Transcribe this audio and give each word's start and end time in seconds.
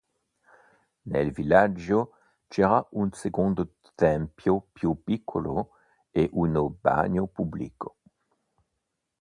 Nel 1.03 1.29
villaggio 1.31 2.13
c'era 2.47 2.83
un 2.93 3.11
secondo 3.11 3.75
tempio 3.93 4.69
più 4.73 5.03
piccolo 5.03 5.73
e 6.09 6.27
uno 6.31 6.71
bagno 6.71 7.27
pubblico. 7.27 7.97